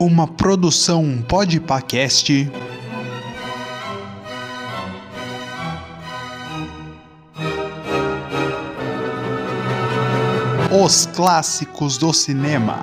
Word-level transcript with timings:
Uma 0.00 0.28
produção 0.28 1.20
Podpacast. 1.26 2.48
Os 10.70 11.06
clássicos 11.06 11.98
do 11.98 12.12
cinema. 12.12 12.80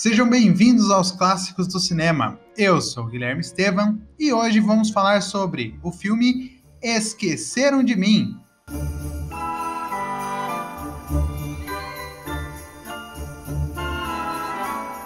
Sejam 0.00 0.26
bem-vindos 0.26 0.90
aos 0.90 1.12
clássicos 1.12 1.68
do 1.68 1.78
cinema. 1.78 2.40
Eu 2.56 2.80
sou 2.80 3.04
Guilherme 3.04 3.42
Estevam 3.42 4.00
e 4.18 4.32
hoje 4.32 4.58
vamos 4.58 4.88
falar 4.88 5.20
sobre 5.20 5.78
o 5.82 5.92
filme 5.92 6.58
Esqueceram 6.82 7.84
de 7.84 7.94
Mim. 7.94 8.34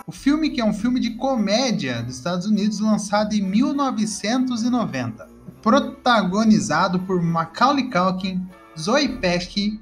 O 0.06 0.12
filme 0.12 0.50
que 0.50 0.60
é 0.60 0.64
um 0.64 0.72
filme 0.72 1.00
de 1.00 1.16
comédia 1.16 2.00
dos 2.00 2.14
Estados 2.14 2.46
Unidos 2.46 2.78
lançado 2.78 3.34
em 3.34 3.42
1990, 3.42 5.28
protagonizado 5.60 7.00
por 7.00 7.20
Macaulay 7.20 7.90
Culkin, 7.90 8.46
Zoe 8.78 9.08
Pesci, 9.18 9.80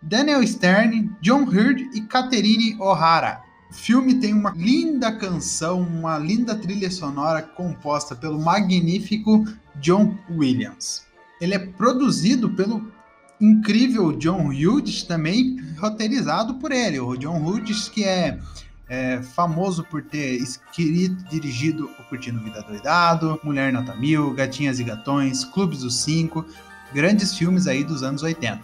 Daniel 0.00 0.46
Stern, 0.46 1.10
John 1.20 1.42
Hurd 1.42 1.90
e 1.92 2.02
Catherine 2.02 2.76
O'Hara. 2.78 3.43
O 3.74 3.76
filme 3.76 4.14
tem 4.14 4.32
uma 4.32 4.54
linda 4.56 5.10
canção, 5.10 5.80
uma 5.80 6.16
linda 6.16 6.54
trilha 6.54 6.88
sonora 6.88 7.42
composta 7.42 8.14
pelo 8.14 8.40
magnífico 8.40 9.44
John 9.80 10.16
Williams. 10.30 11.04
Ele 11.40 11.54
é 11.54 11.58
produzido 11.58 12.48
pelo 12.50 12.88
incrível 13.40 14.12
John 14.12 14.50
Hughes, 14.50 15.02
também 15.02 15.60
roteirizado 15.76 16.54
por 16.54 16.70
ele. 16.70 17.00
O 17.00 17.16
John 17.16 17.44
Hughes, 17.44 17.88
que 17.88 18.04
é, 18.04 18.38
é 18.88 19.20
famoso 19.20 19.82
por 19.82 20.02
ter 20.02 20.36
escrito 20.36 21.24
dirigido 21.28 21.90
O 21.98 22.04
Curtindo 22.04 22.40
Vida 22.44 22.62
Doidado, 22.62 23.40
Mulher 23.42 23.72
Nota 23.72 23.94
Mil, 23.96 24.32
Gatinhas 24.34 24.78
e 24.78 24.84
Gatões, 24.84 25.44
Clubes 25.44 25.80
dos 25.80 26.00
Cinco, 26.00 26.46
grandes 26.94 27.36
filmes 27.36 27.66
aí 27.66 27.82
dos 27.82 28.04
anos 28.04 28.22
80. 28.22 28.62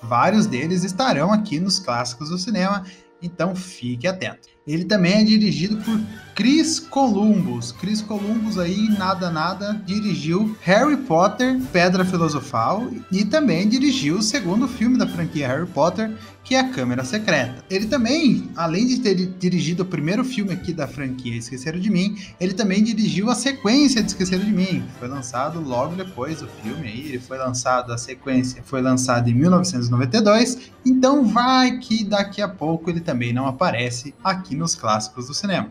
Vários 0.00 0.46
deles 0.46 0.84
estarão 0.84 1.32
aqui 1.32 1.58
nos 1.58 1.80
clássicos 1.80 2.28
do 2.28 2.38
cinema 2.38 2.84
então 3.24 3.54
fique 3.56 4.06
atento. 4.06 4.53
Ele 4.66 4.84
também 4.84 5.14
é 5.14 5.24
dirigido 5.24 5.76
por 5.78 6.00
Chris 6.34 6.80
Columbus. 6.80 7.70
Chris 7.70 8.02
Columbus 8.02 8.58
aí, 8.58 8.88
nada 8.98 9.30
nada, 9.30 9.80
dirigiu 9.86 10.56
Harry 10.62 10.96
Potter, 10.96 11.60
Pedra 11.72 12.04
Filosofal 12.04 12.88
e 13.12 13.24
também 13.24 13.68
dirigiu 13.68 14.16
o 14.16 14.22
segundo 14.22 14.66
filme 14.66 14.98
da 14.98 15.06
franquia 15.06 15.46
Harry 15.46 15.66
Potter, 15.66 16.10
que 16.42 16.54
é 16.54 16.60
A 16.60 16.68
Câmera 16.68 17.04
Secreta. 17.04 17.64
Ele 17.70 17.86
também, 17.86 18.50
além 18.56 18.86
de 18.86 18.98
ter 18.98 19.14
dirigido 19.14 19.82
o 19.82 19.86
primeiro 19.86 20.24
filme 20.24 20.52
aqui 20.52 20.72
da 20.72 20.88
franquia 20.88 21.36
Esqueceram 21.36 21.78
de 21.78 21.88
Mim, 21.88 22.16
ele 22.40 22.52
também 22.52 22.82
dirigiu 22.82 23.30
a 23.30 23.34
sequência 23.34 24.02
de 24.02 24.08
Esqueceram 24.08 24.44
de 24.44 24.52
Mim, 24.52 24.82
que 24.82 24.98
foi 24.98 25.08
lançado 25.08 25.60
logo 25.60 25.94
depois 25.94 26.40
do 26.40 26.48
filme 26.62 26.88
aí, 26.88 27.08
ele 27.08 27.18
foi 27.18 27.38
lançado, 27.38 27.92
a 27.92 27.98
sequência 27.98 28.62
foi 28.64 28.82
lançada 28.82 29.30
em 29.30 29.34
1992, 29.34 30.70
então 30.84 31.24
vai 31.24 31.78
que 31.78 32.04
daqui 32.04 32.42
a 32.42 32.48
pouco 32.48 32.90
ele 32.90 33.00
também 33.00 33.32
não 33.32 33.46
aparece 33.46 34.14
aqui 34.22 34.53
nos 34.54 34.74
clássicos 34.74 35.26
do 35.26 35.34
cinema. 35.34 35.70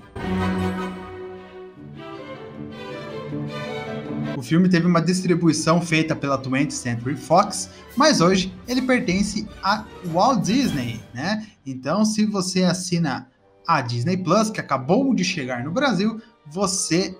O 4.37 4.41
filme 4.41 4.67
teve 4.67 4.85
uma 4.85 5.01
distribuição 5.01 5.81
feita 5.81 6.15
pela 6.15 6.41
20th 6.41 6.71
Century 6.71 7.15
Fox, 7.15 7.69
mas 7.95 8.19
hoje 8.19 8.53
ele 8.67 8.81
pertence 8.81 9.47
a 9.63 9.85
Walt 10.07 10.43
Disney, 10.43 11.01
né? 11.13 11.47
Então, 11.65 12.03
se 12.03 12.25
você 12.25 12.63
assina 12.63 13.29
a 13.67 13.81
Disney 13.81 14.17
Plus, 14.17 14.49
que 14.49 14.59
acabou 14.59 15.13
de 15.15 15.23
chegar 15.23 15.63
no 15.63 15.71
Brasil, 15.71 16.21
você 16.45 17.17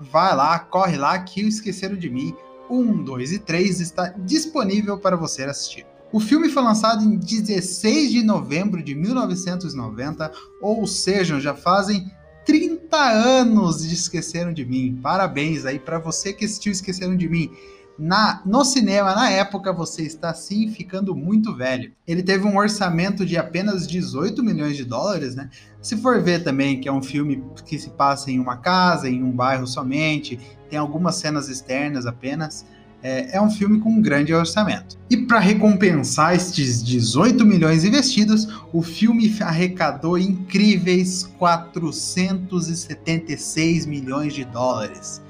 vai 0.00 0.34
lá, 0.34 0.58
corre 0.58 0.96
lá 0.96 1.18
que 1.18 1.44
o 1.44 1.48
Esqueceram 1.48 1.96
de 1.96 2.08
Mim 2.08 2.34
1, 2.70 3.04
2 3.04 3.32
e 3.32 3.38
3 3.40 3.80
está 3.80 4.08
disponível 4.18 4.96
para 4.96 5.16
você 5.16 5.42
assistir. 5.42 5.84
O 6.12 6.18
filme 6.18 6.48
foi 6.48 6.62
lançado 6.62 7.04
em 7.04 7.16
16 7.16 8.10
de 8.10 8.22
novembro 8.24 8.82
de 8.82 8.96
1990, 8.96 10.32
ou 10.60 10.84
seja, 10.84 11.38
já 11.38 11.54
fazem 11.54 12.10
30 12.44 12.96
anos 12.96 13.86
de 13.86 13.94
Esqueceram 13.94 14.52
de 14.52 14.64
Mim. 14.64 14.98
Parabéns 15.00 15.64
aí 15.64 15.78
para 15.78 16.00
você 16.00 16.32
que 16.32 16.44
assistiu 16.44 16.72
Esqueceram 16.72 17.16
de 17.16 17.28
Mim. 17.28 17.50
Na, 17.96 18.42
no 18.44 18.64
cinema, 18.64 19.14
na 19.14 19.30
época, 19.30 19.72
você 19.72 20.02
está 20.02 20.34
sim 20.34 20.68
ficando 20.72 21.14
muito 21.14 21.54
velho. 21.54 21.92
Ele 22.08 22.24
teve 22.24 22.44
um 22.44 22.56
orçamento 22.56 23.24
de 23.24 23.36
apenas 23.36 23.86
18 23.86 24.42
milhões 24.42 24.76
de 24.76 24.84
dólares, 24.84 25.36
né? 25.36 25.48
Se 25.80 25.96
for 25.96 26.20
ver 26.20 26.42
também 26.42 26.80
que 26.80 26.88
é 26.88 26.92
um 26.92 27.02
filme 27.02 27.44
que 27.64 27.78
se 27.78 27.90
passa 27.90 28.32
em 28.32 28.40
uma 28.40 28.56
casa, 28.56 29.08
em 29.08 29.22
um 29.22 29.30
bairro 29.30 29.66
somente, 29.66 30.40
tem 30.68 30.78
algumas 30.78 31.16
cenas 31.16 31.48
externas 31.48 32.04
apenas. 32.06 32.64
É, 33.02 33.36
é 33.36 33.40
um 33.40 33.50
filme 33.50 33.80
com 33.80 33.88
um 33.90 34.02
grande 34.02 34.34
orçamento. 34.34 34.98
E 35.08 35.16
para 35.16 35.38
recompensar 35.38 36.34
estes 36.34 36.82
18 36.82 37.46
milhões 37.46 37.84
investidos, 37.84 38.48
o 38.72 38.82
filme 38.82 39.32
arrecadou 39.40 40.18
incríveis 40.18 41.30
476 41.38 43.86
milhões 43.86 44.34
de 44.34 44.44
dólares. 44.44 45.22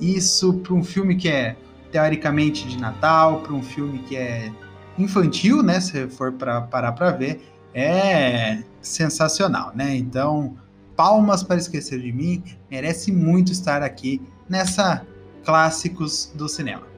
Isso 0.00 0.54
para 0.54 0.74
um 0.74 0.84
filme 0.84 1.16
que 1.16 1.28
é 1.28 1.56
teoricamente 1.90 2.68
de 2.68 2.78
Natal, 2.78 3.40
para 3.40 3.52
um 3.52 3.62
filme 3.62 3.98
que 4.00 4.16
é 4.16 4.52
infantil, 4.98 5.62
né? 5.62 5.80
Se 5.80 6.08
for 6.08 6.32
para 6.32 6.62
parar 6.62 6.92
para 6.92 7.10
ver, 7.10 7.40
é 7.74 8.62
sensacional, 8.80 9.72
né? 9.74 9.96
Então, 9.96 10.56
palmas 10.96 11.42
para 11.42 11.56
esquecer 11.56 12.00
de 12.00 12.12
mim, 12.12 12.42
merece 12.70 13.12
muito 13.12 13.52
estar 13.52 13.82
aqui 13.82 14.20
nessa 14.48 15.06
clássicos 15.44 16.32
do 16.34 16.48
cinema. 16.48 16.89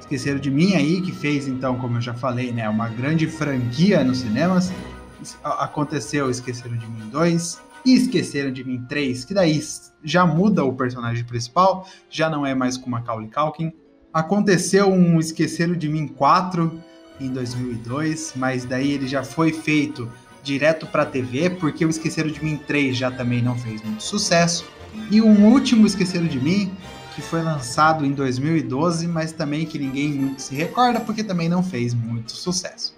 Esqueceram 0.00 0.38
de 0.38 0.50
Mim 0.50 0.74
aí, 0.74 1.00
que 1.00 1.10
fez, 1.10 1.48
então, 1.48 1.76
como 1.78 1.96
eu 1.96 2.00
já 2.02 2.12
falei, 2.12 2.52
né, 2.52 2.68
uma 2.68 2.88
grande 2.88 3.26
franquia 3.26 4.04
nos 4.04 4.18
cinemas. 4.18 4.70
Aconteceu 5.42 6.28
Esqueceram 6.28 6.76
de 6.76 6.86
Mim 6.86 7.08
2 7.10 7.60
e 7.86 7.94
Esqueceram 7.94 8.52
de 8.52 8.62
Mim 8.62 8.84
3, 8.88 9.24
que 9.24 9.32
daí 9.32 9.58
já 10.04 10.26
muda 10.26 10.64
o 10.64 10.74
personagem 10.74 11.24
principal, 11.24 11.88
já 12.10 12.28
não 12.28 12.44
é 12.44 12.54
mais 12.54 12.76
com 12.76 12.90
Macaulay 12.90 13.30
Culkin. 13.30 13.72
Aconteceu 14.12 14.92
um 14.92 15.18
Esqueceram 15.18 15.74
de 15.74 15.88
Mim 15.88 16.06
4 16.06 16.82
em 17.18 17.30
2002, 17.30 18.34
mas 18.36 18.64
daí 18.64 18.92
ele 18.92 19.08
já 19.08 19.24
foi 19.24 19.52
feito 19.52 20.10
direto 20.42 20.86
para 20.86 21.06
TV, 21.06 21.50
porque 21.50 21.86
o 21.86 21.88
Esqueceram 21.88 22.30
de 22.30 22.44
Mim 22.44 22.58
3 22.66 22.96
já 22.96 23.10
também 23.10 23.40
não 23.40 23.56
fez 23.56 23.82
muito 23.82 24.02
sucesso. 24.02 24.66
E 25.10 25.20
um 25.20 25.46
último 25.52 25.86
Esqueceram 25.86 26.26
de 26.26 26.40
Mim, 26.40 26.72
que 27.14 27.20
foi 27.20 27.42
lançado 27.42 28.04
em 28.04 28.12
2012, 28.12 29.06
mas 29.06 29.32
também 29.32 29.66
que 29.66 29.78
ninguém 29.78 30.34
se 30.38 30.54
recorda 30.54 31.00
porque 31.00 31.22
também 31.22 31.48
não 31.48 31.62
fez 31.62 31.92
muito 31.94 32.32
sucesso. 32.32 32.94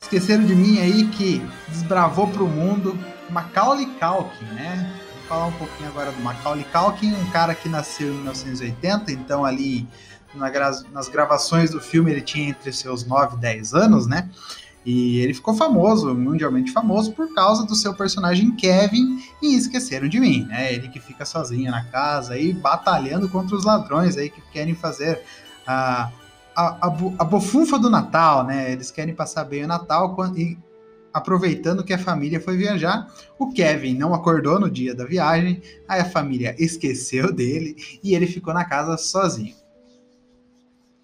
Esqueceram 0.00 0.44
de 0.44 0.54
mim 0.54 0.80
aí 0.80 1.08
que 1.08 1.42
desbravou 1.68 2.28
para 2.28 2.42
o 2.42 2.48
mundo 2.48 2.98
Macaulay 3.30 3.86
Culkin, 3.98 4.44
né? 4.54 4.92
Vou 5.16 5.28
falar 5.28 5.46
um 5.46 5.52
pouquinho 5.52 5.88
agora 5.88 6.12
do 6.12 6.22
Macaulay 6.22 6.64
Culkin, 6.72 7.12
um 7.14 7.30
cara 7.30 7.54
que 7.54 7.68
nasceu 7.68 8.08
em 8.08 8.16
1980, 8.18 9.12
então 9.12 9.44
ali 9.44 9.88
nas 10.36 11.08
gravações 11.08 11.70
do 11.70 11.80
filme 11.80 12.10
ele 12.10 12.20
tinha 12.20 12.48
entre 12.48 12.72
seus 12.72 13.04
9 13.04 13.36
e 13.36 13.40
10 13.40 13.74
anos, 13.74 14.06
né? 14.06 14.28
E 14.84 15.18
ele 15.20 15.32
ficou 15.32 15.54
famoso, 15.54 16.14
mundialmente 16.14 16.70
famoso, 16.70 17.12
por 17.12 17.32
causa 17.34 17.64
do 17.64 17.74
seu 17.74 17.94
personagem 17.94 18.54
Kevin 18.54 19.18
em 19.42 19.54
Esqueceram 19.54 20.08
de 20.08 20.20
Mim, 20.20 20.44
né? 20.44 20.74
Ele 20.74 20.88
que 20.88 21.00
fica 21.00 21.24
sozinho 21.24 21.70
na 21.70 21.84
casa 21.84 22.34
aí, 22.34 22.52
batalhando 22.52 23.28
contra 23.28 23.56
os 23.56 23.64
ladrões 23.64 24.16
aí 24.16 24.28
que 24.28 24.42
querem 24.52 24.74
fazer 24.74 25.22
a, 25.66 26.10
a, 26.54 26.86
a, 26.86 26.96
a 27.18 27.24
bofunfa 27.24 27.78
do 27.78 27.88
Natal, 27.88 28.44
né? 28.44 28.72
Eles 28.72 28.90
querem 28.90 29.14
passar 29.14 29.44
bem 29.44 29.64
o 29.64 29.68
Natal 29.68 30.14
e 30.36 30.58
aproveitando 31.14 31.84
que 31.84 31.92
a 31.92 31.98
família 31.98 32.40
foi 32.40 32.56
viajar, 32.56 33.06
o 33.38 33.52
Kevin 33.52 33.94
não 33.94 34.12
acordou 34.12 34.58
no 34.58 34.68
dia 34.68 34.94
da 34.94 35.04
viagem, 35.04 35.62
aí 35.86 36.00
a 36.00 36.04
família 36.04 36.56
esqueceu 36.58 37.32
dele 37.32 37.76
e 38.02 38.16
ele 38.16 38.26
ficou 38.26 38.52
na 38.52 38.64
casa 38.64 38.98
sozinho. 38.98 39.54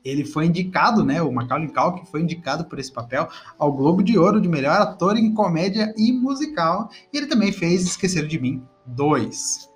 Ele 0.05 0.25
foi 0.25 0.47
indicado, 0.47 1.05
né? 1.05 1.21
O 1.23 1.33
Macaulay 1.33 1.69
Culkin 1.69 2.05
foi 2.07 2.23
indicado 2.23 2.65
por 2.65 2.79
esse 2.79 2.93
papel 2.93 3.29
ao 3.59 3.73
Globo 3.73 4.03
de 4.03 4.19
Ouro 4.19 4.41
de 4.41 4.49
melhor 4.49 4.81
ator 4.81 5.17
em 5.17 5.35
comédia 5.35 5.93
e 5.97 6.13
musical. 6.13 6.89
E 7.13 7.19
ele 7.19 7.27
também 7.27 7.53
fez 7.53 7.83
Esqueceram 7.83 8.29
de 8.29 8.39
Mim 8.39 8.63
2. 8.87 9.71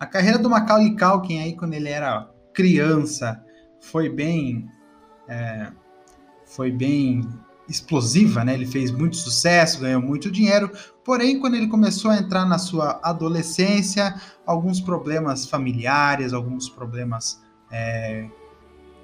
A 0.00 0.06
carreira 0.06 0.38
do 0.38 0.48
Macaulay 0.48 0.96
Culkin 0.96 1.40
aí 1.40 1.56
quando 1.56 1.74
ele 1.74 1.88
era 1.88 2.30
criança 2.54 3.44
foi 3.80 4.08
bem 4.08 4.68
é, 5.28 5.70
foi 6.46 6.70
bem 6.70 7.28
explosiva, 7.68 8.44
né? 8.44 8.54
Ele 8.54 8.66
fez 8.66 8.90
muito 8.90 9.16
sucesso, 9.16 9.80
ganhou 9.80 10.00
muito 10.00 10.30
dinheiro. 10.30 10.70
Porém, 11.04 11.40
quando 11.40 11.54
ele 11.54 11.68
começou 11.68 12.10
a 12.10 12.16
entrar 12.16 12.44
na 12.44 12.58
sua 12.58 13.00
adolescência, 13.02 14.14
alguns 14.46 14.80
problemas 14.80 15.46
familiares, 15.46 16.32
alguns 16.32 16.68
problemas 16.68 17.40
é, 17.70 18.26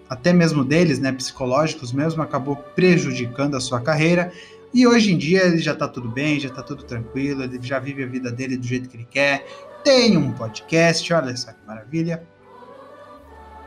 até 0.09 0.33
mesmo 0.33 0.65
deles, 0.65 0.99
né, 0.99 1.13
psicológicos 1.13 1.93
mesmo, 1.93 2.23
acabou 2.23 2.57
prejudicando 2.57 3.57
a 3.57 3.61
sua 3.61 3.81
carreira. 3.81 4.33
E 4.73 4.87
hoje 4.87 5.13
em 5.13 5.19
dia 5.19 5.45
ele 5.45 5.59
já 5.59 5.73
está 5.73 5.87
tudo 5.87 6.09
bem, 6.09 6.41
já 6.41 6.49
está 6.49 6.63
tudo 6.63 6.85
tranquilo, 6.85 7.45
ele 7.45 7.59
já 7.63 7.79
vive 7.79 8.03
a 8.03 8.07
vida 8.07 8.31
dele 8.31 8.57
do 8.57 8.67
jeito 8.67 8.89
que 8.89 8.97
ele 8.97 9.07
quer. 9.09 9.47
Tem 9.85 10.17
um 10.17 10.33
podcast, 10.33 11.13
olha 11.13 11.37
só 11.37 11.53
que 11.53 11.67
maravilha 11.67 12.27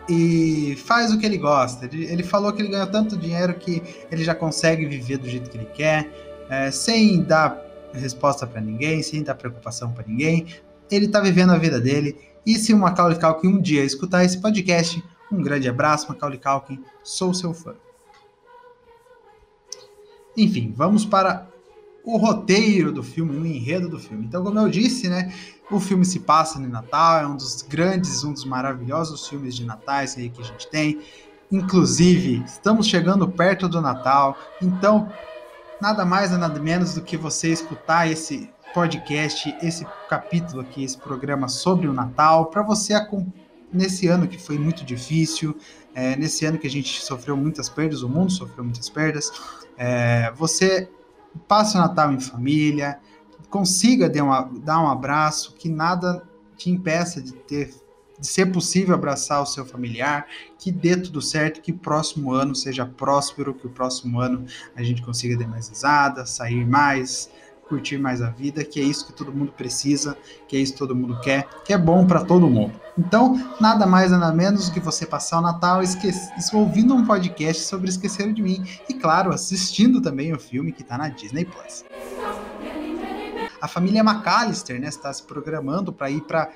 e 0.10 0.76
faz 0.86 1.12
o 1.12 1.18
que 1.18 1.26
ele 1.26 1.38
gosta. 1.38 1.86
Ele, 1.86 2.24
falou 2.24 2.52
que 2.54 2.62
ele 2.62 2.70
ganhou 2.70 2.88
tanto 2.88 3.18
dinheiro 3.18 3.54
que 3.56 3.82
ele 4.12 4.24
já 4.24 4.34
consegue 4.34 4.86
viver 4.86 5.18
do 5.18 5.30
jeito 5.30 5.50
que 5.50 5.58
ele 5.58 5.68
quer, 5.74 6.10
é, 6.50 6.72
sem 6.72 7.24
dar 7.24 7.62
resposta 7.94 8.46
para 8.46 8.62
ninguém, 8.62 9.02
sem 9.02 9.24
dar 9.24 9.36
preocupação 9.36 9.92
para 9.92 10.06
ninguém. 10.08 10.46
Ele 10.90 11.06
está 11.06 11.20
vivendo 11.20 11.52
a 11.52 11.58
vida 11.58 11.80
dele. 11.80 12.18
E 12.46 12.56
se 12.56 12.74
o 12.74 12.78
Macaulay 12.78 13.20
Culkin 13.20 13.48
um 13.48 13.62
dia 13.62 13.84
escutar 13.84 14.24
esse 14.24 14.40
podcast, 14.40 15.04
um 15.32 15.42
grande 15.42 15.68
abraço, 15.68 16.08
Macaulay 16.08 16.40
Culkin, 16.40 16.82
sou 17.04 17.34
seu 17.34 17.54
fã. 17.54 17.76
Enfim, 20.38 20.74
vamos 20.76 21.04
para 21.04 21.48
o 22.08 22.16
roteiro 22.16 22.90
do 22.90 23.04
filme, 23.04 23.38
o 23.38 23.46
enredo 23.46 23.90
do 23.90 24.00
filme. 24.00 24.26
Então, 24.26 24.42
como 24.42 24.58
eu 24.58 24.70
disse, 24.70 25.10
né, 25.10 25.30
o 25.70 25.78
filme 25.78 26.06
se 26.06 26.22
passa 26.22 26.58
no 26.58 26.70
Natal, 26.70 27.20
é 27.20 27.28
um 27.28 27.36
dos 27.36 27.62
grandes, 27.64 28.24
um 28.24 28.32
dos 28.32 28.46
maravilhosos 28.46 29.28
filmes 29.28 29.54
de 29.54 29.66
natais 29.66 30.18
aí 30.18 30.30
que 30.30 30.42
a 30.42 30.46
gente 30.46 30.70
tem. 30.70 31.02
Inclusive, 31.52 32.42
estamos 32.46 32.88
chegando 32.88 33.28
perto 33.28 33.68
do 33.68 33.82
Natal, 33.82 34.38
então 34.62 35.12
nada 35.82 36.06
mais 36.06 36.32
nada 36.32 36.58
menos 36.62 36.94
do 36.94 37.02
que 37.02 37.18
você 37.18 37.50
escutar 37.50 38.10
esse 38.10 38.50
podcast, 38.74 39.54
esse 39.62 39.86
capítulo 40.08 40.62
aqui, 40.62 40.86
esse 40.86 40.98
programa 40.98 41.50
sobre 41.50 41.90
o 41.90 41.94
Natal, 41.94 42.46
para 42.46 42.62
você 42.62 42.94
nesse 43.72 44.08
ano 44.08 44.30
que 44.30 44.42
foi 44.42 44.58
muito 44.58 44.86
difícil, 44.86 45.58
é, 45.94 46.16
nesse 46.16 46.46
ano 46.46 46.58
que 46.58 46.68
a 46.68 46.72
gente 46.72 47.02
sofreu 47.02 47.36
muitas 47.36 47.68
perdas, 47.68 48.02
o 48.02 48.08
mundo 48.08 48.32
sofreu 48.32 48.64
muitas 48.64 48.90
perdas, 48.90 49.30
é, 49.78 50.32
você 50.32 50.90
passe 51.48 51.76
o 51.76 51.80
Natal 51.80 52.12
em 52.12 52.20
família, 52.20 53.00
consiga 53.50 54.10
dar, 54.10 54.82
um 54.82 54.88
abraço, 54.88 55.54
que 55.56 55.70
nada 55.70 56.24
te 56.56 56.70
impeça 56.70 57.22
de 57.22 57.34
ter 57.34 57.74
de 58.20 58.26
ser 58.26 58.48
possível 58.48 58.96
abraçar 58.96 59.42
o 59.42 59.46
seu 59.46 59.66
familiar, 59.66 60.26
que 60.58 60.72
dê 60.72 60.98
tudo 60.98 61.22
certo, 61.22 61.62
que 61.62 61.72
o 61.72 61.78
próximo 61.78 62.34
ano 62.34 62.56
seja 62.56 62.86
próspero, 62.86 63.54
que 63.54 63.68
o 63.68 63.70
próximo 63.70 64.20
ano 64.20 64.46
a 64.76 64.82
gente 64.82 65.04
consiga 65.04 65.38
dar 65.38 65.48
mais 65.48 65.70
risada, 65.70 66.26
sair 66.26 66.66
mais, 66.66 67.30
curtir 67.68 67.98
mais 67.98 68.22
a 68.22 68.30
vida, 68.30 68.64
que 68.64 68.80
é 68.80 68.84
isso 68.84 69.06
que 69.06 69.14
todo 69.14 69.32
mundo 69.32 69.52
precisa, 69.52 70.18
que 70.48 70.56
é 70.56 70.60
isso 70.60 70.74
que 70.74 70.80
todo 70.80 70.96
mundo 70.96 71.20
quer, 71.22 71.48
que 71.64 71.74
é 71.74 71.78
bom 71.78 72.06
para 72.06 72.24
todo 72.24 72.50
mundo. 72.50 72.74
Então, 72.98 73.40
nada 73.60 73.86
mais 73.86 74.12
nada 74.12 74.34
menos 74.34 74.68
do 74.68 74.74
que 74.74 74.80
você 74.80 75.06
passar 75.06 75.40
o 75.40 75.42
Natal 75.42 75.84
esquece, 75.84 76.32
ouvindo 76.56 76.96
um 76.96 77.06
podcast 77.06 77.64
sobre 77.64 77.90
Esqueceram 77.90 78.34
de 78.34 78.42
Mim 78.42 78.64
e, 78.90 78.94
claro, 78.94 79.32
assistindo 79.32 80.02
também 80.02 80.34
o 80.34 80.40
filme 80.40 80.72
que 80.72 80.82
está 80.82 80.98
na 80.98 81.10
Disney 81.10 81.46
Plus. 81.46 81.86
A 83.62 83.68
família 83.68 84.04
McAllister 84.04 84.80
né, 84.80 84.88
está 84.88 85.12
se 85.12 85.24
programando 85.24 85.92
para 85.92 86.10
ir 86.10 86.22
para 86.22 86.50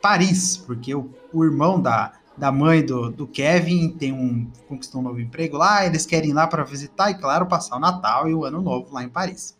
Paris, 0.00 0.56
porque 0.56 0.94
o, 0.94 1.10
o 1.32 1.44
irmão 1.44 1.80
da, 1.80 2.12
da 2.36 2.52
mãe 2.52 2.84
do, 2.84 3.10
do 3.10 3.26
Kevin 3.26 3.90
tem 3.90 4.12
um 4.12 4.48
conquistou 4.68 5.00
um 5.00 5.04
novo 5.04 5.20
emprego 5.20 5.56
lá, 5.56 5.84
eles 5.84 6.06
querem 6.06 6.30
ir 6.30 6.34
lá 6.34 6.46
para 6.46 6.62
visitar 6.62 7.10
e, 7.10 7.14
claro, 7.14 7.46
passar 7.46 7.76
o 7.76 7.80
Natal 7.80 8.28
e 8.28 8.34
o 8.34 8.44
Ano 8.44 8.62
Novo 8.62 8.92
lá 8.92 9.02
em 9.02 9.08
Paris. 9.08 9.57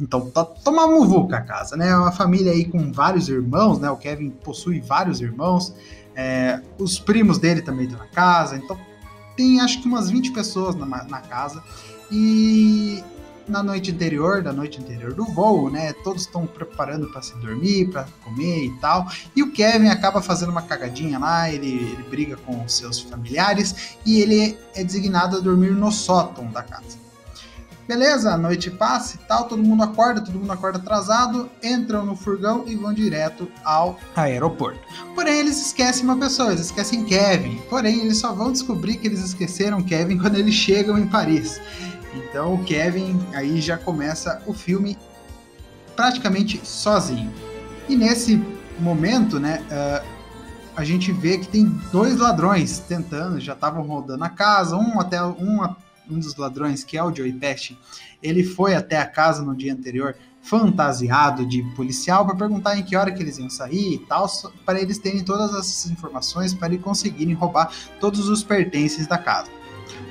Então, 0.00 0.30
tá, 0.30 0.44
toma 0.44 0.86
muvuca 0.86 1.36
a 1.36 1.40
casa, 1.40 1.76
né? 1.76 1.88
É 1.88 1.96
uma 1.96 2.12
família 2.12 2.52
aí 2.52 2.64
com 2.64 2.92
vários 2.92 3.28
irmãos, 3.28 3.78
né? 3.78 3.90
O 3.90 3.96
Kevin 3.96 4.30
possui 4.30 4.80
vários 4.80 5.20
irmãos, 5.20 5.74
é, 6.16 6.60
os 6.78 6.98
primos 6.98 7.38
dele 7.38 7.62
também 7.62 7.86
estão 7.86 7.98
na 7.98 8.06
casa, 8.06 8.56
então 8.56 8.78
tem 9.36 9.60
acho 9.60 9.80
que 9.82 9.88
umas 9.88 10.10
20 10.10 10.32
pessoas 10.32 10.74
na, 10.74 10.86
na 10.86 11.20
casa. 11.20 11.62
E 12.10 13.02
na 13.46 13.62
noite 13.62 13.90
anterior, 13.90 14.42
da 14.42 14.52
noite 14.52 14.80
anterior 14.80 15.12
do 15.12 15.24
voo, 15.24 15.70
né? 15.70 15.92
Todos 16.04 16.22
estão 16.22 16.46
preparando 16.46 17.08
para 17.08 17.22
se 17.22 17.34
dormir, 17.36 17.90
para 17.90 18.06
comer 18.22 18.66
e 18.66 18.70
tal. 18.78 19.06
E 19.34 19.42
o 19.42 19.52
Kevin 19.52 19.88
acaba 19.88 20.22
fazendo 20.22 20.50
uma 20.50 20.62
cagadinha 20.62 21.18
lá, 21.18 21.50
ele, 21.50 21.68
ele 21.68 22.02
briga 22.08 22.36
com 22.36 22.66
seus 22.68 23.00
familiares 23.00 23.96
e 24.04 24.20
ele 24.20 24.58
é 24.74 24.82
designado 24.82 25.36
a 25.36 25.40
dormir 25.40 25.72
no 25.72 25.90
sótão 25.92 26.46
da 26.50 26.62
casa. 26.62 27.04
Beleza, 27.86 28.32
a 28.32 28.38
noite 28.38 28.70
passa 28.70 29.16
e 29.16 29.18
tal, 29.26 29.44
todo 29.44 29.62
mundo 29.62 29.82
acorda, 29.82 30.22
todo 30.22 30.38
mundo 30.38 30.52
acorda 30.52 30.78
atrasado, 30.78 31.50
entram 31.62 32.04
no 32.04 32.16
furgão 32.16 32.64
e 32.66 32.74
vão 32.74 32.94
direto 32.94 33.46
ao 33.62 33.98
aeroporto. 34.16 34.80
Porém, 35.14 35.40
eles 35.40 35.66
esquecem 35.66 36.04
uma 36.04 36.16
pessoa, 36.16 36.52
eles 36.52 36.66
esquecem 36.66 37.04
Kevin. 37.04 37.60
Porém, 37.68 38.00
eles 38.00 38.18
só 38.18 38.32
vão 38.32 38.50
descobrir 38.50 38.96
que 38.96 39.06
eles 39.06 39.20
esqueceram 39.20 39.82
Kevin 39.82 40.16
quando 40.18 40.36
eles 40.36 40.54
chegam 40.54 40.98
em 40.98 41.06
Paris. 41.06 41.60
Então, 42.14 42.54
o 42.54 42.64
Kevin 42.64 43.20
aí 43.34 43.60
já 43.60 43.76
começa 43.76 44.40
o 44.46 44.54
filme 44.54 44.96
praticamente 45.94 46.60
sozinho. 46.64 47.32
E 47.86 47.96
nesse 47.96 48.42
momento, 48.78 49.38
né, 49.38 49.62
uh, 49.70 50.14
a 50.74 50.84
gente 50.84 51.12
vê 51.12 51.38
que 51.38 51.48
tem 51.48 51.66
dois 51.92 52.16
ladrões 52.16 52.78
tentando, 52.78 53.38
já 53.38 53.52
estavam 53.52 53.82
rodando 53.82 54.24
a 54.24 54.28
casa, 54.30 54.76
um 54.76 54.98
até 54.98 55.22
um 55.22 55.62
um 56.10 56.18
dos 56.18 56.36
ladrões, 56.36 56.84
que 56.84 56.96
é 56.96 57.02
o 57.02 57.14
Joey 57.14 57.32
Pesci, 57.32 57.78
ele 58.22 58.44
foi 58.44 58.74
até 58.74 58.98
a 58.98 59.06
casa 59.06 59.42
no 59.42 59.54
dia 59.54 59.72
anterior 59.72 60.16
fantasiado 60.42 61.46
de 61.46 61.62
policial 61.74 62.26
para 62.26 62.36
perguntar 62.36 62.76
em 62.78 62.82
que 62.82 62.94
hora 62.94 63.10
que 63.10 63.22
eles 63.22 63.38
iam 63.38 63.48
sair 63.48 63.94
e 63.94 63.98
tal, 63.98 64.26
para 64.64 64.80
eles 64.80 64.98
terem 64.98 65.24
todas 65.24 65.50
essas 65.54 65.90
informações 65.90 66.52
para 66.52 66.76
conseguirem 66.78 67.34
roubar 67.34 67.72
todos 67.98 68.28
os 68.28 68.44
pertences 68.44 69.06
da 69.06 69.16
casa. 69.16 69.50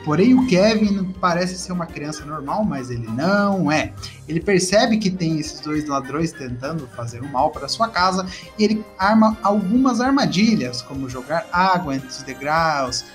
Porém, 0.04 0.34
o 0.34 0.46
Kevin 0.48 1.14
parece 1.22 1.58
ser 1.58 1.72
uma 1.72 1.86
criança 1.86 2.26
normal, 2.26 2.66
mas 2.66 2.90
ele 2.90 3.08
não 3.08 3.72
é. 3.72 3.94
Ele 4.28 4.42
percebe 4.42 4.98
que 4.98 5.10
tem 5.10 5.40
esses 5.40 5.62
dois 5.62 5.88
ladrões 5.88 6.34
tentando 6.34 6.88
fazer 6.88 7.22
o 7.22 7.30
mal 7.30 7.52
para 7.52 7.70
sua 7.70 7.88
casa 7.88 8.26
e 8.58 8.64
ele 8.64 8.86
arma 8.98 9.38
algumas 9.42 10.02
armadilhas, 10.02 10.82
como 10.82 11.10
jogar 11.10 11.48
água 11.52 11.96
entre 11.96 12.10
os 12.10 12.22
degraus, 12.24 13.06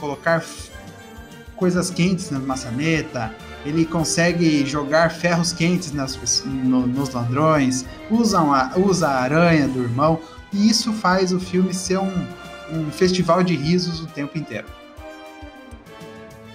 colocar 0.00 0.42
coisas 1.60 1.90
quentes 1.90 2.30
na 2.30 2.38
maçaneta, 2.38 3.32
ele 3.66 3.84
consegue 3.84 4.64
jogar 4.64 5.10
ferros 5.10 5.52
quentes 5.52 5.92
nas, 5.92 6.42
no, 6.46 6.86
nos 6.86 7.10
ladrões, 7.10 7.84
usa, 8.10 8.40
uma, 8.40 8.76
usa 8.78 9.06
a 9.06 9.20
aranha 9.20 9.68
do 9.68 9.82
irmão, 9.82 10.18
e 10.50 10.70
isso 10.70 10.90
faz 10.94 11.34
o 11.34 11.38
filme 11.38 11.74
ser 11.74 11.98
um, 11.98 12.26
um 12.72 12.90
festival 12.90 13.42
de 13.42 13.54
risos 13.54 14.00
o 14.00 14.06
tempo 14.06 14.38
inteiro. 14.38 14.66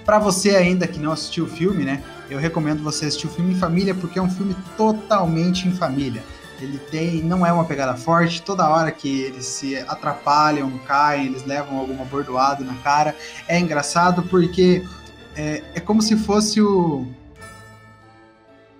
Para 0.03 0.17
você 0.17 0.55
ainda 0.55 0.87
que 0.87 0.99
não 0.99 1.11
assistiu 1.11 1.45
o 1.45 1.47
filme, 1.47 1.83
né, 1.83 2.03
eu 2.27 2.39
recomendo 2.39 2.81
você 2.81 3.05
assistir 3.05 3.27
o 3.27 3.29
filme 3.29 3.53
em 3.53 3.59
família 3.59 3.93
porque 3.93 4.17
é 4.17 4.21
um 4.21 4.29
filme 4.29 4.55
totalmente 4.75 5.67
em 5.67 5.71
família. 5.71 6.23
Ele 6.59 6.77
tem, 6.77 7.21
não 7.21 7.45
é 7.45 7.51
uma 7.51 7.65
pegada 7.65 7.95
forte, 7.95 8.41
toda 8.41 8.69
hora 8.69 8.91
que 8.91 9.21
eles 9.21 9.45
se 9.45 9.77
atrapalham, 9.77 10.71
caem, 10.87 11.25
eles 11.25 11.45
levam 11.45 11.77
alguma 11.77 12.05
bordoada 12.05 12.63
na 12.63 12.75
cara. 12.75 13.15
É 13.47 13.59
engraçado 13.59 14.23
porque 14.23 14.83
é, 15.35 15.61
é 15.73 15.79
como 15.79 16.01
se 16.01 16.15
fosse 16.15 16.61
o 16.61 17.05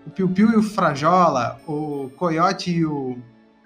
o 0.05 0.09
Piu 0.11 0.29
Piu 0.29 0.51
e 0.51 0.55
o 0.55 0.63
Frajola, 0.63 1.59
o 1.67 2.11
Coyote 2.15 2.71
e 2.71 2.85
o 2.85 3.17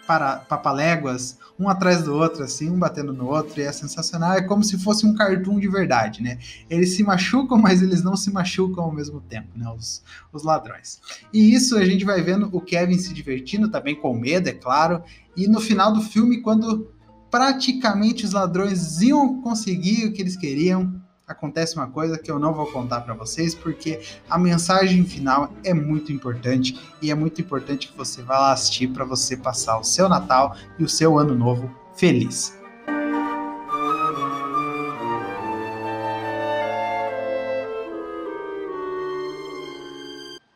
para, 0.09 0.37
Papaléguas, 0.37 1.37
um 1.59 1.69
atrás 1.69 2.01
do 2.01 2.15
outro, 2.15 2.43
assim, 2.43 2.67
um 2.67 2.79
batendo 2.79 3.13
no 3.13 3.27
outro, 3.27 3.61
e 3.61 3.63
é 3.63 3.71
sensacional. 3.71 4.33
É 4.33 4.41
como 4.41 4.63
se 4.63 4.75
fosse 4.79 5.05
um 5.05 5.13
cartoon 5.13 5.59
de 5.59 5.67
verdade, 5.67 6.23
né? 6.23 6.39
Eles 6.67 6.95
se 6.95 7.03
machucam, 7.03 7.59
mas 7.61 7.83
eles 7.83 8.01
não 8.01 8.17
se 8.17 8.31
machucam 8.31 8.85
ao 8.85 8.91
mesmo 8.91 9.21
tempo, 9.21 9.49
né? 9.55 9.69
Os, 9.69 10.01
os 10.33 10.41
ladrões. 10.41 10.99
E 11.31 11.53
isso 11.53 11.77
a 11.77 11.85
gente 11.85 12.03
vai 12.03 12.23
vendo 12.23 12.49
o 12.51 12.59
Kevin 12.59 12.97
se 12.97 13.13
divertindo, 13.13 13.69
também 13.69 13.95
com 13.95 14.11
medo, 14.17 14.49
é 14.49 14.51
claro. 14.51 15.03
E 15.37 15.47
no 15.47 15.61
final 15.61 15.93
do 15.93 16.01
filme, 16.01 16.41
quando 16.41 16.87
praticamente 17.29 18.25
os 18.25 18.31
ladrões 18.31 19.03
iam 19.03 19.39
conseguir 19.43 20.07
o 20.07 20.11
que 20.11 20.23
eles 20.23 20.35
queriam, 20.35 20.98
acontece 21.29 21.75
uma 21.75 21.87
coisa 21.87 22.17
que 22.17 22.29
eu 22.29 22.39
não 22.39 22.53
vou 22.53 22.65
contar 22.71 23.01
para 23.01 23.13
vocês, 23.13 23.53
porque 23.53 24.01
a 24.29 24.37
mensagem 24.37 25.05
final 25.05 25.53
é 25.63 25.73
muito 25.73 26.11
importante 26.11 26.77
e 27.01 27.11
é 27.11 27.15
muito 27.15 27.39
importante 27.39 27.87
que 27.87 27.97
você 27.97 28.23
vá 28.23 28.39
lá 28.39 28.51
assistir 28.51 28.87
para 28.87 29.05
você 29.05 29.37
passar 29.37 29.77
o 29.77 29.83
seu 29.83 30.09
Natal 30.09 30.55
e 30.79 30.83
o 30.83 30.89
seu 30.89 31.17
Ano 31.17 31.35
Novo 31.35 31.71
feliz. 31.95 32.57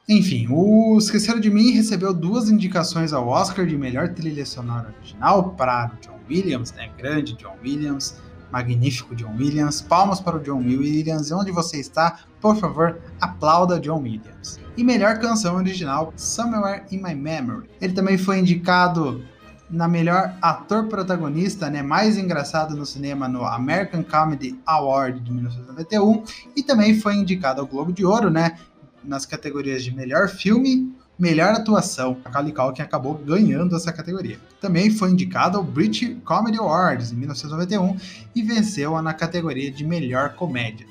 Enfim, 0.10 0.48
o 0.50 0.98
Esqueceram 0.98 1.40
de 1.40 1.50
Mim 1.50 1.72
recebeu 1.72 2.14
duas 2.14 2.50
indicações 2.50 3.14
ao 3.14 3.28
Oscar 3.28 3.66
de 3.66 3.78
melhor 3.78 4.10
trilha 4.10 4.46
sonora 4.46 4.94
original 5.00 5.52
para 5.52 5.92
John 6.02 6.20
Williams, 6.30 6.74
né? 6.74 6.92
Grande 6.98 7.34
John 7.36 7.56
Williams 7.64 8.22
magnífico 8.54 9.16
John 9.16 9.36
Williams. 9.36 9.82
Palmas 9.82 10.20
para 10.20 10.38
o 10.38 10.40
John 10.40 10.60
Williams. 10.60 11.32
Onde 11.32 11.52
você 11.52 11.80
está, 11.80 12.20
por 12.40 12.56
favor, 12.56 13.02
aplauda 13.20 13.80
John 13.80 14.04
Williams. 14.04 14.60
E 14.78 14.84
melhor 14.84 15.18
canção 15.18 15.56
original, 15.56 16.14
Somewhere 16.16 16.84
in 16.92 17.02
My 17.02 17.16
Memory. 17.16 17.68
Ele 17.82 17.94
também 17.94 18.16
foi 18.16 18.38
indicado 18.38 19.24
na 19.70 19.88
melhor 19.88 20.36
ator 20.40 20.88
protagonista, 20.88 21.68
né, 21.68 21.82
mais 21.82 22.16
engraçado 22.16 22.76
no 22.76 22.86
cinema 22.86 23.28
no 23.28 23.44
American 23.44 24.04
Comedy 24.04 24.60
Award 24.68 25.20
de 25.20 25.32
1991 25.32 26.24
e 26.56 26.62
também 26.62 27.00
foi 27.00 27.16
indicado 27.16 27.60
ao 27.60 27.66
Globo 27.66 27.92
de 27.92 28.06
Ouro, 28.06 28.30
né, 28.30 28.60
nas 29.04 29.26
categorias 29.26 29.84
de 29.84 29.96
melhor 29.96 30.28
filme, 30.28 30.94
melhor 31.18 31.54
atuação. 31.54 32.18
A 32.26 32.30
Macaulay 32.30 32.54
Culkin 32.54 32.82
acabou 32.82 33.16
ganhando 33.16 33.76
essa 33.76 33.92
categoria. 33.92 34.40
Também 34.60 34.90
foi 34.90 35.12
indicado 35.12 35.58
ao 35.58 35.64
British 35.64 36.16
Comedy 36.24 36.58
Awards 36.58 37.12
em 37.12 37.16
1991 37.16 37.98
e 38.36 38.42
venceu 38.42 39.02
na 39.02 39.14
categoria 39.14 39.72
de 39.72 39.86
melhor 39.86 40.34
comédia. 40.36 40.86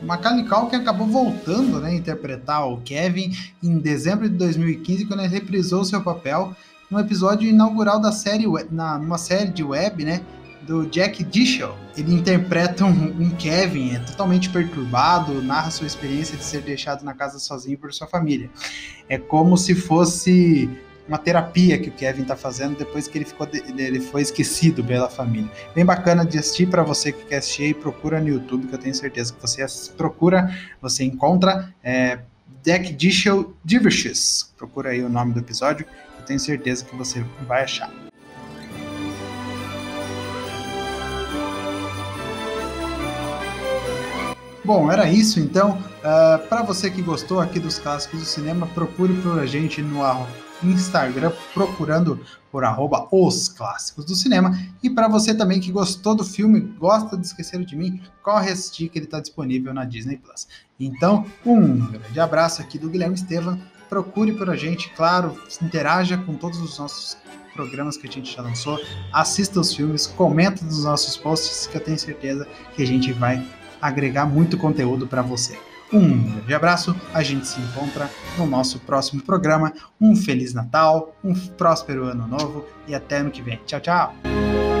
Macaulay 0.00 0.44
Culkin 0.44 0.76
acabou 0.76 1.06
voltando 1.06 1.80
né, 1.80 1.90
a 1.90 1.94
interpretar 1.94 2.68
o 2.68 2.80
Kevin 2.80 3.32
em 3.62 3.78
dezembro 3.78 4.28
de 4.28 4.36
2015, 4.36 5.06
quando 5.06 5.20
ele 5.20 5.28
reprisou 5.28 5.84
seu 5.84 6.02
papel 6.02 6.54
no 6.90 6.98
episódio 6.98 7.48
inaugural 7.48 8.00
da 8.00 8.12
série, 8.12 8.44
na, 8.70 8.98
numa 8.98 9.16
série 9.16 9.50
de 9.50 9.62
web, 9.62 10.04
né, 10.04 10.20
do 10.62 10.86
Jack 10.86 11.24
Dishel. 11.24 11.76
Ele 11.96 12.14
interpreta 12.14 12.84
um, 12.84 13.22
um, 13.22 13.30
Kevin, 13.30 13.94
é 13.94 13.98
totalmente 13.98 14.48
perturbado, 14.50 15.42
narra 15.42 15.70
sua 15.70 15.86
experiência 15.86 16.36
de 16.36 16.44
ser 16.44 16.62
deixado 16.62 17.04
na 17.04 17.14
casa 17.14 17.38
sozinho 17.38 17.78
por 17.78 17.92
sua 17.92 18.06
família. 18.06 18.50
É 19.08 19.18
como 19.18 19.56
se 19.56 19.74
fosse 19.74 20.70
uma 21.06 21.18
terapia 21.18 21.78
que 21.78 21.88
o 21.88 21.92
Kevin 21.92 22.22
está 22.22 22.36
fazendo 22.36 22.76
depois 22.76 23.08
que 23.08 23.18
ele, 23.18 23.24
ficou 23.24 23.48
ele 23.76 24.00
foi 24.00 24.22
esquecido 24.22 24.84
pela 24.84 25.08
família. 25.08 25.50
Bem 25.74 25.84
bacana 25.84 26.24
de 26.24 26.38
assistir 26.38 26.66
para 26.66 26.82
você 26.82 27.12
que 27.12 27.24
quer 27.24 27.38
assistir 27.38 27.64
e 27.64 27.74
procura 27.74 28.20
no 28.20 28.28
YouTube, 28.28 28.68
que 28.68 28.74
eu 28.74 28.78
tenho 28.78 28.94
certeza 28.94 29.32
que 29.34 29.40
você 29.40 29.66
procura, 29.96 30.56
você 30.80 31.04
encontra 31.04 31.74
é, 31.82 32.20
Jack 32.62 32.92
Dishel 32.92 33.52
Diversions. 33.64 34.52
Procura 34.56 34.90
aí 34.90 35.02
o 35.02 35.08
nome 35.08 35.34
do 35.34 35.40
episódio, 35.40 35.84
eu 36.18 36.24
tenho 36.24 36.38
certeza 36.38 36.84
que 36.84 36.94
você 36.94 37.24
vai 37.46 37.64
achar. 37.64 37.90
Bom, 44.74 44.90
era 44.90 45.06
isso 45.06 45.38
então. 45.38 45.72
Uh, 45.72 45.80
ah, 46.02 46.40
para 46.48 46.62
você 46.62 46.90
que 46.90 47.02
gostou 47.02 47.40
aqui 47.40 47.60
dos 47.60 47.78
clássicos 47.78 48.20
do 48.20 48.24
cinema, 48.24 48.66
procure 48.68 49.12
por 49.20 49.38
a 49.38 49.44
gente 49.44 49.82
no 49.82 50.00
Instagram 50.64 51.30
procurando 51.52 52.18
por 52.50 52.64
arroba 52.64 53.06
os 53.12 53.50
clássicos 53.50 54.06
do 54.06 54.16
cinema. 54.16 54.58
E 54.82 54.88
para 54.88 55.08
você 55.08 55.34
também 55.34 55.60
que 55.60 55.70
gostou 55.70 56.14
do 56.14 56.24
filme, 56.24 56.58
gosta 56.58 57.18
de 57.18 57.26
Esquecer 57.26 57.62
de 57.66 57.76
Mim, 57.76 58.00
corre 58.22 58.50
assistir 58.50 58.88
que 58.88 58.98
ele 58.98 59.04
está 59.04 59.20
disponível 59.20 59.74
na 59.74 59.84
Disney 59.84 60.16
Plus. 60.16 60.48
Então, 60.80 61.26
um 61.44 61.76
grande 61.88 62.18
abraço 62.18 62.62
aqui 62.62 62.78
do 62.78 62.88
Guilherme 62.88 63.14
Estevam. 63.14 63.60
Procure 63.90 64.32
por 64.32 64.48
a 64.48 64.56
gente, 64.56 64.88
claro, 64.94 65.38
interaja 65.60 66.16
com 66.16 66.32
todos 66.32 66.58
os 66.62 66.78
nossos 66.78 67.18
programas 67.52 67.98
que 67.98 68.08
a 68.08 68.10
gente 68.10 68.34
já 68.34 68.40
lançou, 68.40 68.80
assista 69.12 69.60
os 69.60 69.74
filmes, 69.74 70.06
comenta 70.06 70.64
nos 70.64 70.84
nossos 70.84 71.14
posts, 71.18 71.66
que 71.66 71.76
eu 71.76 71.84
tenho 71.84 71.98
certeza 71.98 72.48
que 72.74 72.82
a 72.82 72.86
gente 72.86 73.12
vai 73.12 73.46
agregar 73.82 74.24
muito 74.24 74.56
conteúdo 74.56 75.06
para 75.06 75.20
você. 75.20 75.58
Um 75.92 76.22
grande 76.36 76.54
abraço, 76.54 76.96
a 77.12 77.22
gente 77.22 77.46
se 77.46 77.60
encontra 77.60 78.08
no 78.38 78.46
nosso 78.46 78.78
próximo 78.80 79.22
programa. 79.22 79.74
Um 80.00 80.16
Feliz 80.16 80.54
Natal, 80.54 81.14
um 81.22 81.34
próspero 81.34 82.04
Ano 82.04 82.26
Novo 82.26 82.64
e 82.88 82.94
até 82.94 83.18
ano 83.18 83.30
que 83.30 83.42
vem. 83.42 83.60
Tchau, 83.66 83.80
tchau! 83.80 84.71